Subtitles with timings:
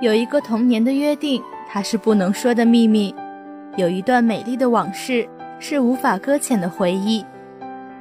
[0.00, 3.14] 有一个童年的约定，它是不能说的秘密；
[3.76, 5.28] 有一段美丽的往事，
[5.58, 7.22] 是无法搁浅的回忆；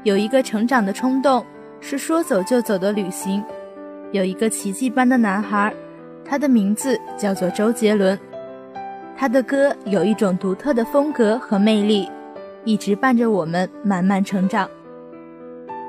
[0.04, 1.46] 有一个成长的冲动，
[1.82, 3.44] 是说走就走的旅行；
[4.14, 5.74] 有一个奇迹般的男孩，
[6.24, 8.18] 他的名字叫做周杰伦。
[9.18, 12.10] 他的歌有一种独特的风格和魅力，
[12.64, 14.70] 一直伴着我们慢慢成长。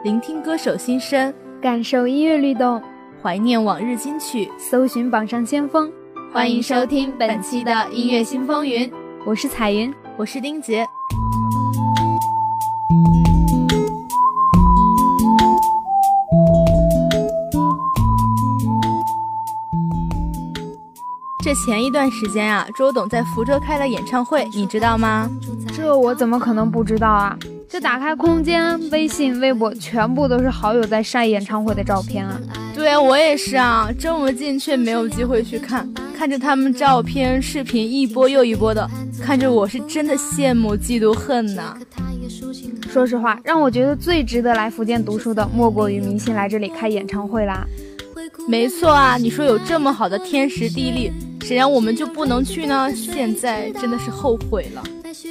[0.02, 2.82] 聆听歌手心声，感受音乐律动，
[3.22, 5.88] 怀念往日金曲，搜寻榜上先锋。
[6.32, 8.88] 欢迎收听本期的音乐新风云，
[9.26, 10.86] 我是彩云，我是丁杰。
[21.42, 25.28] 这前一段时间啊，周董在福州开了演唱会，你知道吗？
[25.74, 27.36] 这我怎么可能不知道啊？
[27.68, 32.40] 这打开空间，微信、微博全部都是好友在晒演唱会的照片啊。
[32.72, 35.88] 对我也是啊，这么近却没有机会去看，
[36.20, 38.86] 看着他们照片、视频一波又一波的，
[39.22, 41.74] 看着我是真的羡慕、嫉妒、恨呐。
[42.90, 47.66] 说实话，让我觉得最值得来福建读书的，莫过于明星来这里开演唱会啦。
[48.46, 51.10] 没错啊，你说有这么好的天时地利，
[51.40, 52.92] 谁让我们就不能去呢？
[52.94, 54.84] 现在真的是后悔了。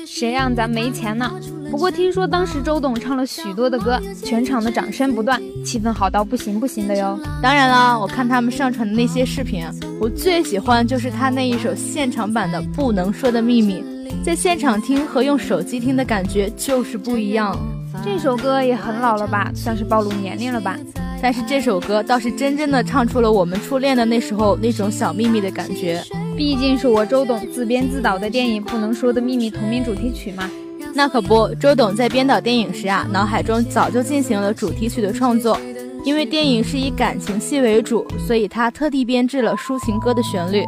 [0.06, 1.32] 谁让咱没钱呢？
[1.72, 7.18] 不过听说当时周董唱了许多的歌，全场的掌声不断，气氛好到不行不行的哟。
[7.42, 9.66] 当然啦，我看他们上传的那些视频，
[10.00, 13.82] 我最喜欢就是他那一首现场版的《不能说的秘密》，
[14.24, 17.58] 在现场听和用手机听的感觉就是不一样。
[18.04, 20.78] 这首歌也很老了吧，算是暴露年龄了吧？
[21.22, 26.02] 但是这首歌倒是真正的唱出了我们初恋的那时候那种小秘密的感觉。
[26.38, 30.50] 毕竟是我周董自编自导的电影《不能说的秘密》同名主题曲嘛。
[30.94, 35.60] 那可不，周董在编导电影时啊，脑海中早就进行了主题曲的创作。
[36.06, 40.64] 因为电影是以感情戏为主，所以他特地编制了抒情歌的旋律。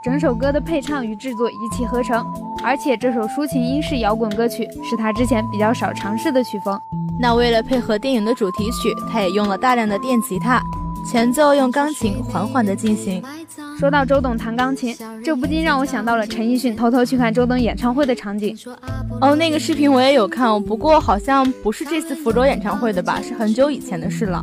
[0.00, 2.24] 整首歌的配唱与制作一气呵成，
[2.66, 6.76] 而且这首抒情英式摇滚歌曲是他之前比较少尝试的曲风。
[7.20, 10.60] 那为了配合电影的主题曲，他也用了大量的电吉他，
[11.08, 13.22] 前奏用钢琴缓缓地进行。
[13.78, 18.58] 说到周董弹钢琴，这不禁让我想到了陈奕迅偷偷去看周董演唱会的场景。
[19.20, 23.22] 哦，那个视频我也有看哦，不过好像不是这次福州演唱会的吧？
[23.22, 24.42] 是很久以前的事了。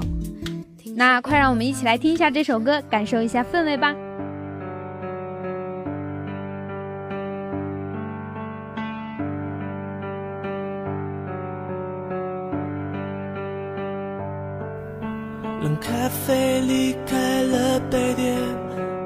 [0.95, 3.93] 那快让我们一起来听一下这首歌，感受一下氛围吧。
[15.83, 15.91] 咖
[16.25, 18.37] 啡离开了杯垫，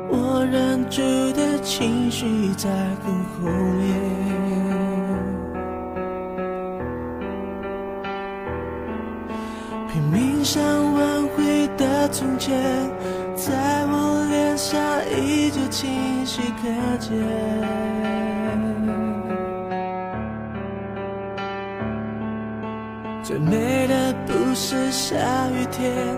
[0.10, 1.02] 我忍住
[1.34, 2.70] 的情绪在
[3.04, 3.50] 很后
[3.80, 3.88] 面。
[9.92, 12.56] 拼命想挽回的从前，
[13.36, 14.80] 在我脸上
[15.10, 17.12] 依旧清晰可见。
[23.24, 25.16] 最美的不是下
[25.50, 26.18] 雨天，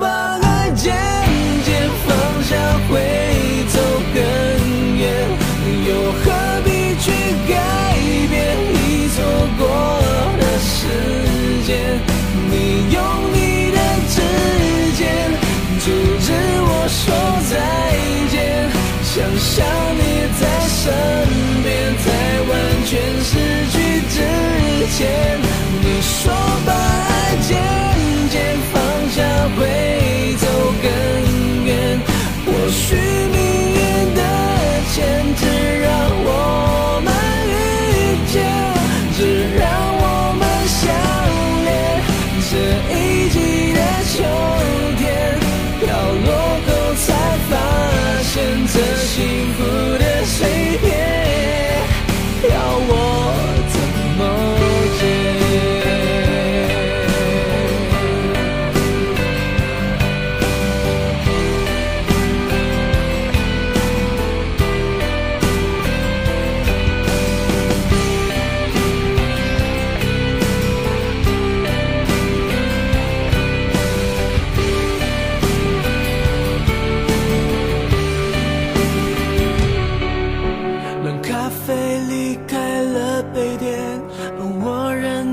[20.83, 21.40] 在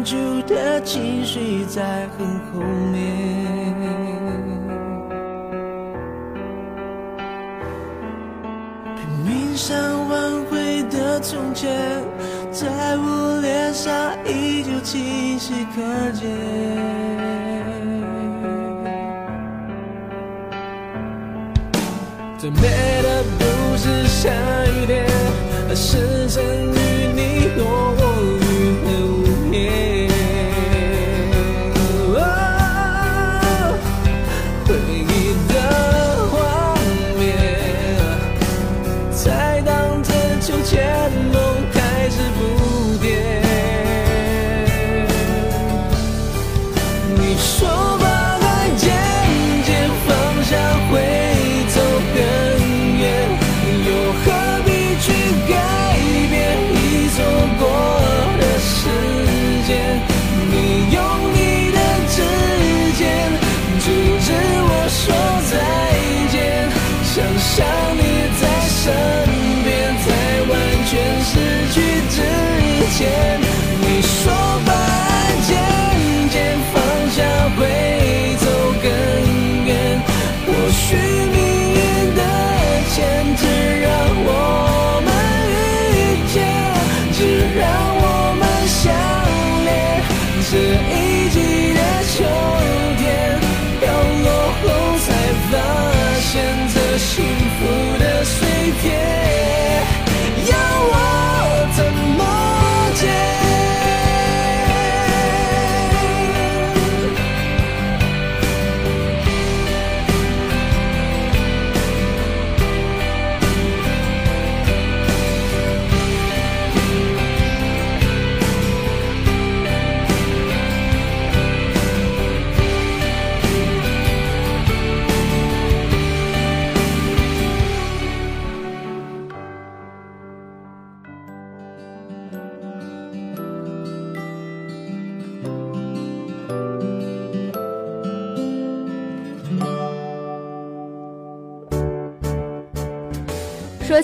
[0.08, 0.16] 旧
[0.46, 2.60] 的情绪在很后
[2.90, 3.74] 面
[8.96, 9.76] 拼命想
[10.08, 11.70] 挽回的从前，
[12.50, 13.92] 在我脸上
[14.24, 16.26] 依旧清晰可见。
[22.38, 22.62] 最美
[23.02, 24.30] 的不是下
[24.68, 25.04] 雨天，
[25.68, 26.77] 而是曾。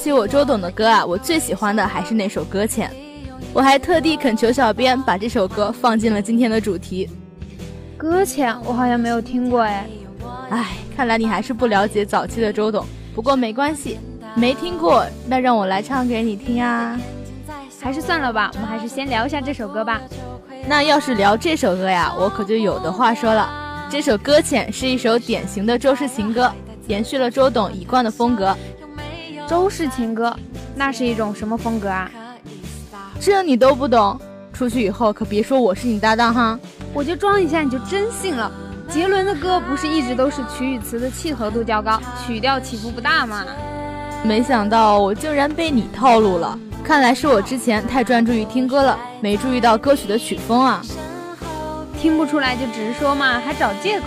[0.04, 2.90] 起我周董的歌啊，我最喜欢的还是那首《搁浅》，
[3.54, 7.08] 我还特地恳求小编把这首歌放进了今天的主题。
[7.96, 9.88] 搁浅我好像没有听过哎，
[10.50, 12.84] 唉，看来你还是不了解早期的周董。
[13.14, 13.98] 不过没关系，
[14.34, 17.00] 没听过，那让我来唱给你听啊。
[17.80, 20.02] 还是算了吧，我们还是先聊一下这首歌吧。
[20.68, 23.88] 那要是聊这首歌呀，我可就有的话说了。
[23.88, 26.52] 这首《搁浅》是一首典型的周氏情歌，
[26.88, 28.54] 延续了周董一贯的风格。
[29.46, 30.34] 周氏情歌，
[30.74, 32.10] 那是一种什么风格啊？
[33.20, 34.18] 这你都不懂？
[34.52, 36.58] 出去以后可别说我是你搭档哈！
[36.92, 38.50] 我就装一下，你就真信了。
[38.88, 43.44] 杰伦的歌不是一直都是曲与词的契合度较高，曲调起伏不大吗？
[44.22, 50.80] 没想到我竟然被你套路了，看来是我之前太专注于听歌了，没注意到歌曲的曲风啊。
[52.00, 54.06] 听不出来就直说嘛，还找借口。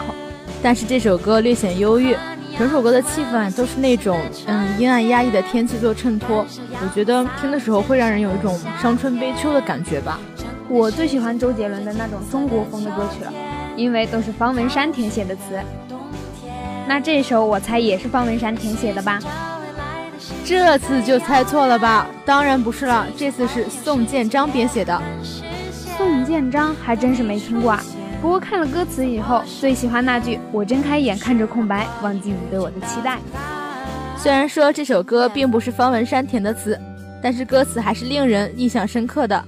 [0.63, 2.16] 但是这首歌略显忧郁，
[2.57, 6.44] 整首歌的气氛都是那种嗯阴暗压抑的天气做衬托，
[6.81, 10.19] 我觉得听的时候会让人有一种伤春悲秋的感觉吧。
[10.68, 13.31] 我最喜欢周杰伦的那种中国风的歌曲了，
[13.76, 15.59] 因为都是方文山填写的词。
[16.87, 19.19] 那这首我猜也是方文山填写的吧？
[20.44, 22.07] 这次就猜错了吧？
[22.26, 24.99] 当然不是了，这次是宋建章编写的。
[25.95, 27.83] 宋建章还真是没听过啊。
[28.21, 33.19] 不过看了歌词以后，最喜欢那句“我睁开眼看着空白，忘记你对我的期待”。
[34.18, 36.78] 虽然说这首歌并不是方文山填的词，
[37.21, 39.44] 但是歌词还是令人印象深刻的。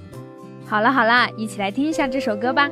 [0.66, 2.70] 好了好啦，一起来听一下这首歌吧。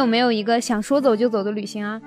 [0.00, 2.00] 有没有一个想说走就走的旅行啊？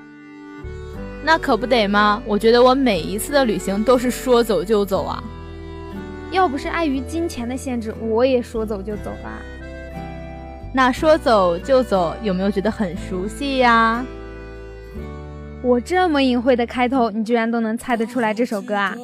[1.24, 2.22] 那可不得吗？
[2.26, 5.24] 我觉得我每一次的旅行都是说走就走啊。
[6.32, 9.40] 要不是碍于金钱的限制，我也说走就走吧。
[10.74, 14.04] 那说走就走，有没有觉得很熟悉呀？
[15.62, 18.98] 我这么隐晦的开头，你居然都能猜得出来这首歌啊？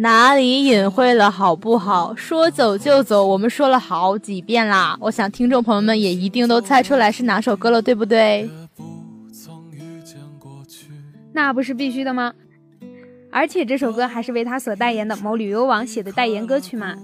[0.00, 2.14] 哪里隐晦了好不好？
[2.14, 4.96] 说走就走，我们说了好几遍啦。
[5.00, 8.48] 我想听众朋友们也一定都猜出来是哪首歌了，对不对？
[11.32, 12.32] 那不是必须的吗？
[13.32, 16.94] 而且这首歌还是为他所代言的某旅游网写的代言歌曲嘛。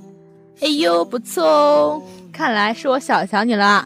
[0.60, 3.84] 哎呦，不错哦，看来是我小瞧你了。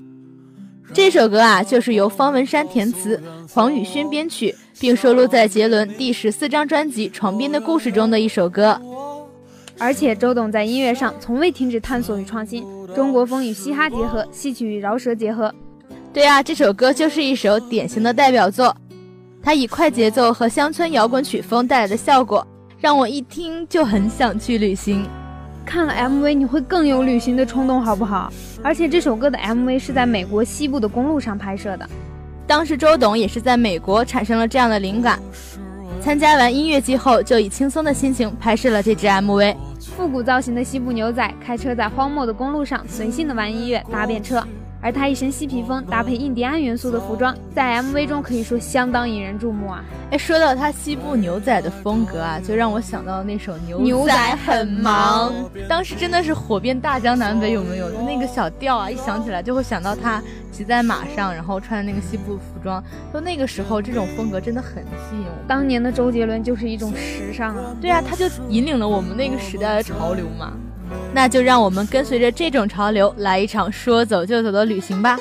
[0.92, 3.18] 这首歌啊，就是由方文山填词，
[3.50, 8.78] 黄宇轩编曲，并收录在杰伦第十四张专辑《床边的故事》中的一首歌。
[9.78, 15.54] 而且周董在音乐上从未停止探索与创新，中国风与嘻哈结合，戏曲与饶舌结合。
[16.12, 18.76] 对啊，这首歌就是一首典型的代表作。
[19.40, 22.44] 它以快节奏和乡村摇滚曲风带来的效果，
[22.80, 25.06] 让我一听就很想去旅行。
[25.64, 28.32] 看了 MV 你会更有旅行的冲动，好不好？
[28.64, 31.88] 而且这首歌的 MV 是在美国西部的公路上拍摄的，
[32.46, 35.20] 当时周董也是在美国产生了这样的灵感。
[36.08, 39.54] 参加完音乐季后，就以轻松的心情拍摄了这支 MV。
[39.94, 44.42] 复古造型的西部牛仔开车在荒漠的公路上，随性的玩音乐搭便车。
[44.80, 49.84] 而他一身西皮风，搭配印第安元素的服装，在 MV 中可以说相当引人注目啊！
[50.10, 55.32] 哎，说到他西部牛仔的风格啊，就让我想到那首《牛仔很忙》，
[55.68, 57.90] 当时真的是火遍大江南北，有没有？
[58.02, 62.82] 那个小调啊，一想起来就会想到他骑在马上，然后穿那个西部服装。
[63.12, 65.48] 就那个时候，这种风格真的很吸引我。
[65.48, 67.76] 当年的周杰伦就是一种时尚啊！
[67.80, 70.52] 对啊，他就引领了我们那个时代的潮流嘛。
[71.12, 75.18] 那就让我们跟随着这种潮流，来一场说走就走的旅行吧。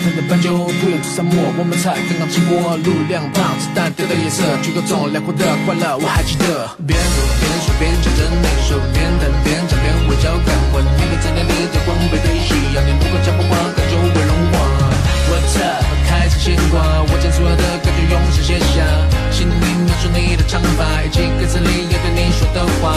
[0.00, 6.68] 唱着歌，弹着斑鸠，不远出沙漠，我们才刚刚经过，路两旁子弹掉的颜色，举个钟，辽阔的快乐我还记得。
[6.88, 14.56] 边走边说边唱着那首，边弹边唱边微笑看我，你的在那里在光背对夕阳，你如果讲不完，感就会融化。
[15.28, 15.84] What's up？
[16.08, 18.80] 开始牵挂，我将所有的感觉用手写下，
[19.30, 22.96] 心里描述你的长发，以及歌词里要对你说的话，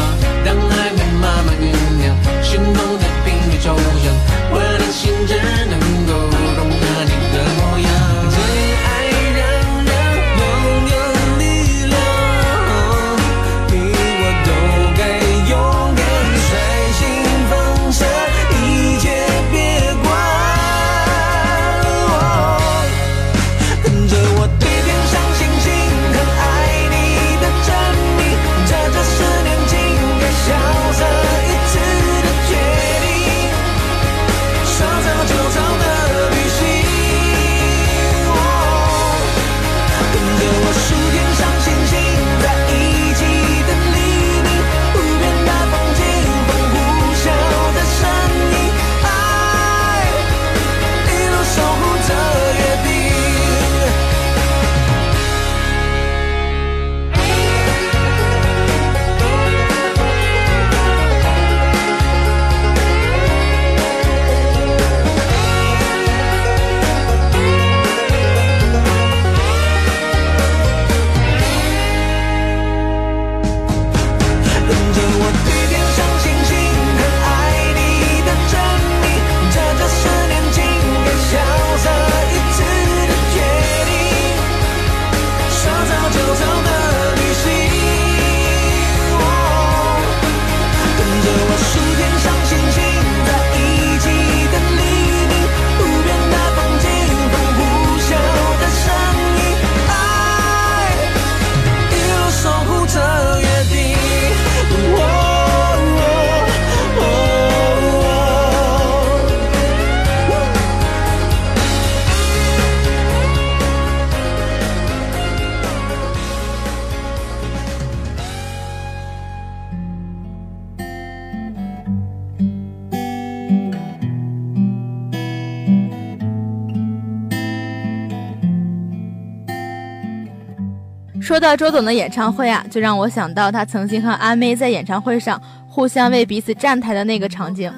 [131.23, 137.71] 说到周董的演唱会啊，就让我想到他曾经和阿妹在演唱会上互相为彼此站台的那个场景。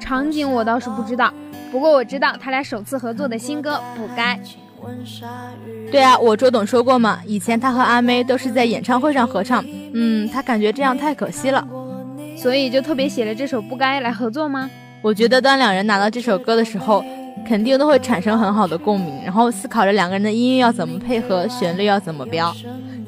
[0.00, 1.32] 场景我倒是不知道，
[1.70, 4.36] 不过我知道他俩首次合作的新歌《不该》。
[5.92, 11.64] 对啊，我周董说过嘛，以前他和阿妹都是在演唱会上合唱，嗯，他感觉这样太可惜了。
[12.36, 14.68] 所以就特别写了这首《不该》来合作吗？
[15.02, 17.04] 我觉得当两人拿到这首歌的时候，
[17.46, 22.54] 肯定都会产生很好的共鸣，然后思考着两个人的音乐要怎么配合，旋律要怎么标。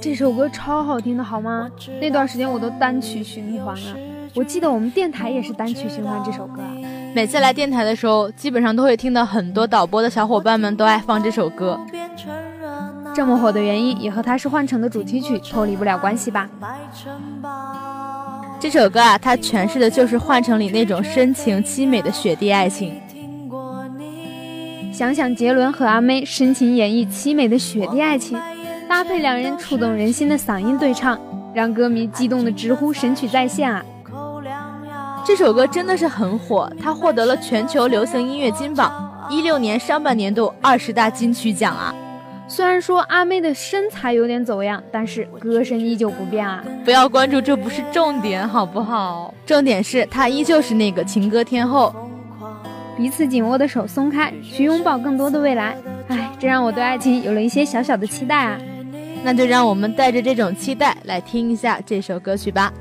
[0.01, 1.69] 这首歌超好听的好吗？
[2.01, 3.97] 那段时间我都单曲循环了。
[4.35, 6.71] 我记得我们电台也是单曲循环这首歌啊。
[7.15, 11.81] 每次来电台的时候，基本上都会听到很多导播的小伙伴们都爱放这首歌。
[13.15, 16.47] 这么火的原因也和它是《幻城》的主题曲脱离不了关系吧？
[18.61, 23.01] 这首歌啊，它诠释的就是《幻城》里那种深情凄美的雪地爱情。
[24.97, 28.41] 想想杰伦和阿妹深情演绎凄美的雪地爱情，
[28.89, 31.21] 搭配两人触动人心的嗓音对唱，
[31.53, 33.85] 让歌迷激动的直呼神曲再现啊！
[35.23, 41.95] 这首歌真的是很火，它获得了全球流行音乐金榜一六年上半年度二十大金曲奖啊！
[42.49, 46.65] 虽然说阿妹的身材有点走样，但是歌声依旧不变啊！
[46.87, 49.35] 不要关注，这不是重点，好不好？
[49.45, 51.95] 重点是她依旧是那个情歌天后。
[52.97, 55.77] 彼此紧握的手松开，去拥抱更多的未来。
[56.09, 58.59] 唉，这让我对爱情有了一些小小的期待啊！
[59.23, 62.73] 那就让我们带着这种期待来听一下这首歌曲吧。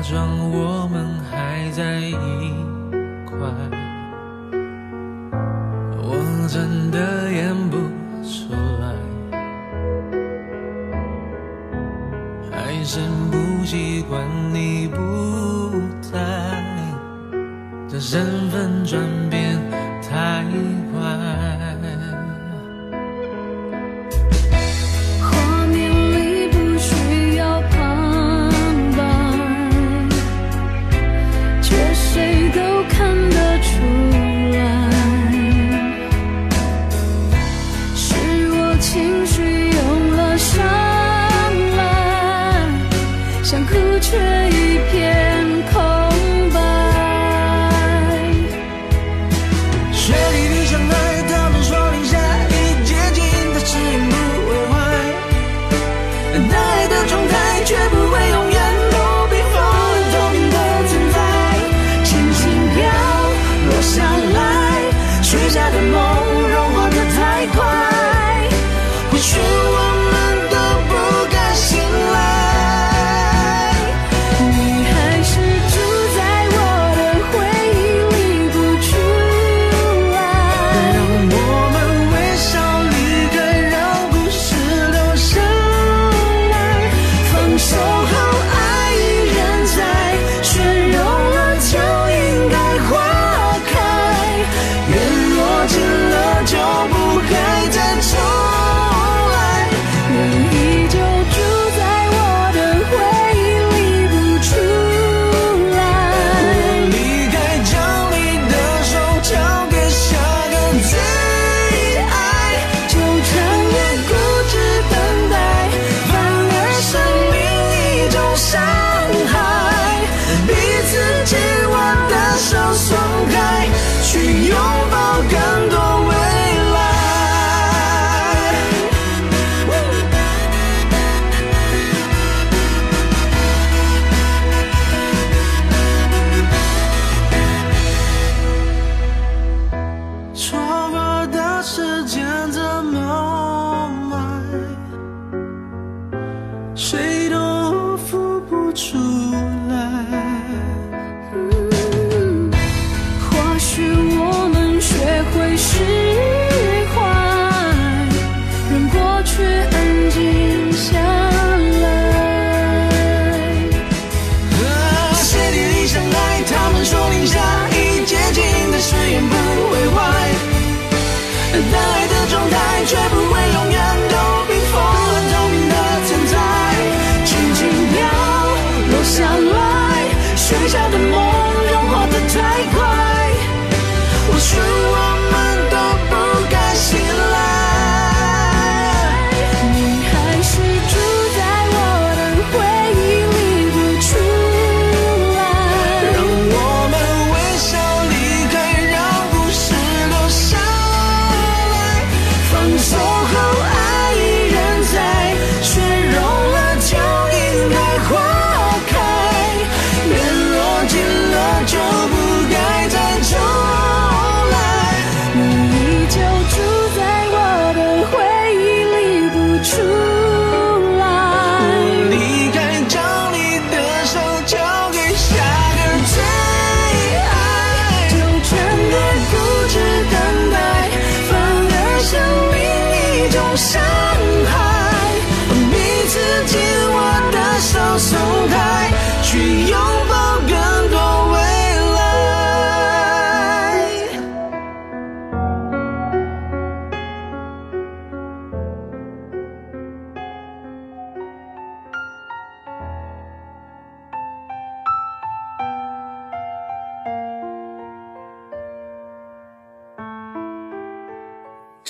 [0.00, 2.14] 假装我们还在一
[3.26, 3.36] 块，
[5.98, 7.76] 我真的演不
[8.24, 8.94] 出来，
[12.50, 12.98] 还是
[13.30, 14.96] 不习惯你不
[16.00, 16.18] 在，
[17.86, 19.39] 这身份转变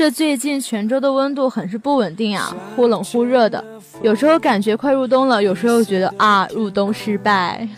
[0.00, 3.62] 这最近泉州的温度很是不稳定啊，忽冷忽热的，
[4.00, 7.68] 有时候感觉快入冬了，有时候觉得啊入冬失败。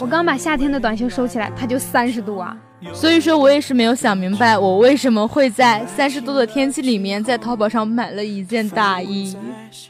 [0.00, 2.56] 我刚把夏天的短袖收起来，它就三十度啊！
[2.94, 9.36] 所以说我也是没有想明白，我为什么会在三十度的天气里面在淘宝上买了一件大衣。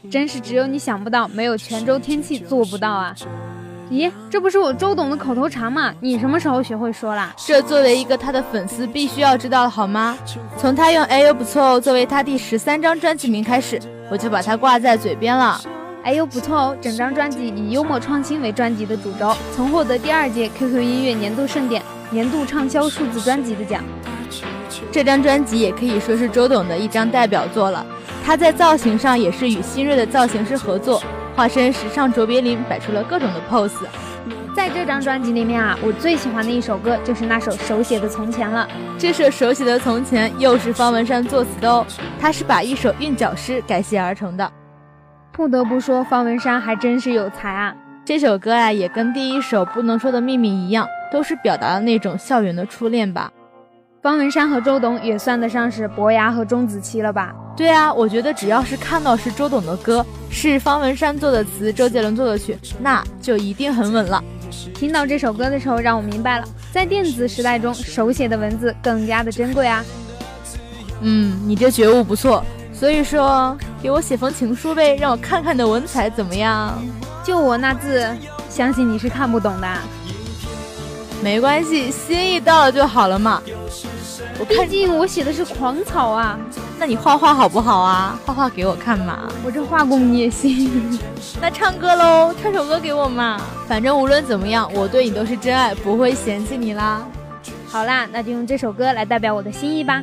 [0.09, 3.15] 真是只有你想不到，没有泉州天气做不到啊！
[3.91, 5.93] 咦，这不是我周董的口头禅吗？
[5.99, 7.33] 你什么时候学会说啦？
[7.35, 10.17] 这作为一个他的粉丝，必须要知道的好吗？
[10.57, 13.77] 从他用“哎呦不错哦”作为他第十三张专辑名开始，
[14.09, 15.59] 我就把它挂在嘴边了。
[16.03, 23.83] 哎呦不错哦，整张专辑以幽默创新为专辑的主轴，曾获得第二届 QQ 音乐年度盛典年度畅销数字专辑的奖。
[24.89, 27.85] 这张专辑也可以说是周董的一张代表作了。
[28.23, 31.03] 他在造型上也是与新锐的造型师合作。
[31.35, 33.85] 化身时尚卓别林，摆出了各种的 pose。
[34.53, 38.67] 在这张专辑里面啊，我最喜欢的一首歌就是那首手写的《从前》了。
[38.97, 41.85] 这首手写的《从前》又是方文山作词的哦，
[42.19, 44.51] 他是把一首韵脚诗改写而成的。
[45.31, 47.73] 不得不说，方文山还真是有才啊！
[48.03, 53.31] 这首歌啊，也跟第一首《不能说的秘密》一样，都是表达了那种校园的初恋吧。
[54.01, 57.31] 方文山和周董也算得上是伯牙和钟子期了吧？
[57.55, 64.23] 对啊，我觉得只要是看到是周董的歌，是方文山做的词，周杰伦做的曲，那就一定很稳了。
[64.73, 69.85] 听到这首歌的时候，让我明白了，在电子时代中，手写的文字更加的珍贵啊。
[71.01, 76.73] 嗯，你这觉悟不错，所以说给我写封情书呗，让我看看你的文采怎么样。
[77.23, 78.07] 就我那字，
[78.49, 79.67] 相信你是看不懂的。
[81.23, 83.41] 没关系，心意到了就好了嘛。
[84.39, 86.37] 我毕竟我写的是狂草啊，
[86.79, 88.19] 那你画画好不好啊？
[88.25, 90.99] 画画给我看嘛，我这画工你也行。
[91.39, 93.39] 那唱歌喽，唱首歌给我嘛。
[93.67, 97.05] 反正无论怎么样，我对你都是真爱，不会嫌弃你啦。
[97.67, 100.01] 好啦，那就用这首歌来代表我的心意吧。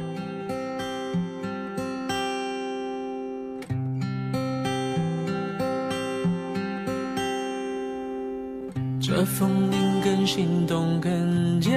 [9.01, 9.88] 这风铃更
[10.29, 11.71] 心动，更接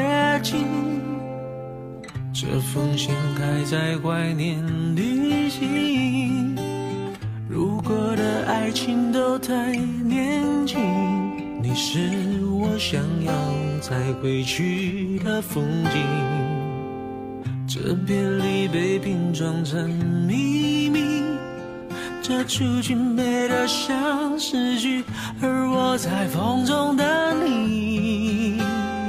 [0.43, 0.65] 近。
[2.33, 4.61] 这封信还在怀念
[4.93, 6.53] 旅行，
[7.47, 10.81] 如果的爱情都太年轻，
[11.63, 11.99] 你是
[12.45, 13.31] 我想要
[13.79, 16.01] 再回去的风景。
[17.65, 19.89] 这别离被拼装成
[20.27, 21.23] 秘密，
[22.21, 25.05] 这出去美得像诗句，
[25.41, 27.05] 而我在风中等
[27.45, 28.30] 你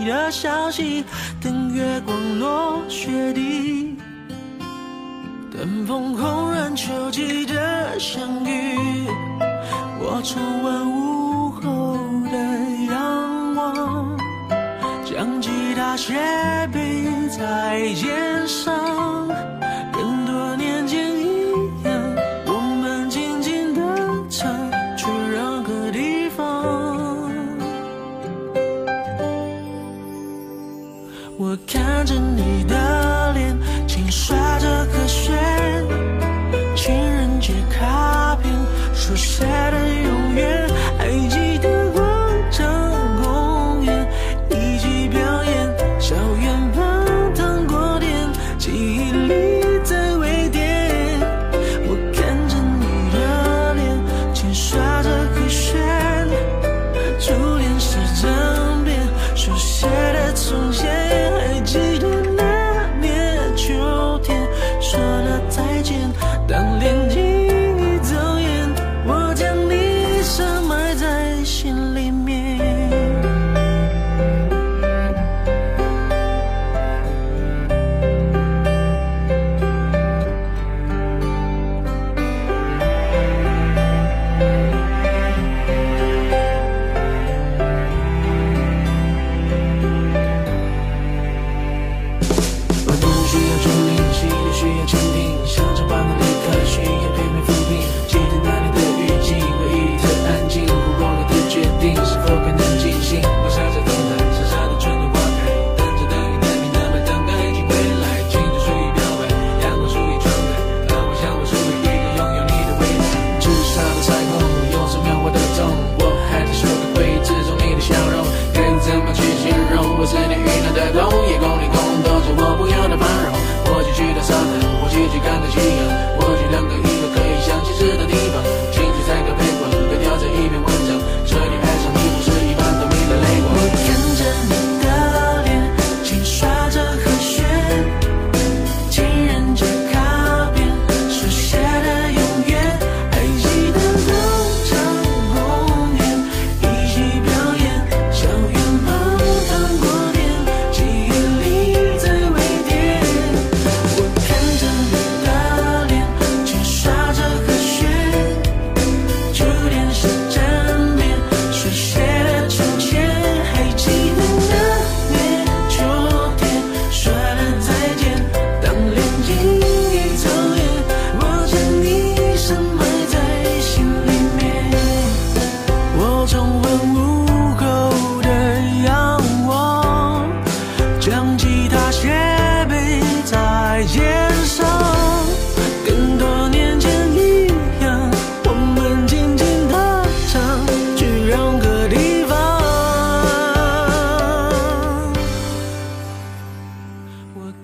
[0.05, 1.05] 的消息。
[1.41, 3.97] 等月光落雪地，
[5.51, 8.79] 等枫红染秋季的相遇，
[9.99, 11.97] 我重温午后
[12.31, 12.37] 的
[12.93, 14.17] 阳光，
[15.05, 16.15] 将吉他斜
[16.73, 18.82] 背在肩上，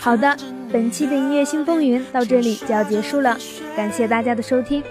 [0.08, 0.34] 好的，
[0.72, 3.36] 本期的音乐新风云到这里就要结束了。
[3.76, 4.82] 感谢大家的收听，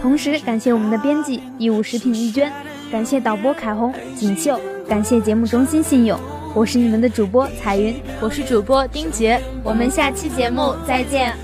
[0.00, 2.52] 同时感谢我们的编辑、义乌食品易娟，
[2.88, 6.16] 感谢导播凯红、锦绣，感谢节目中心信用。
[6.54, 9.40] 我是你们的主播彩云，我是主播丁杰。
[9.64, 11.34] 我们下期节目再见。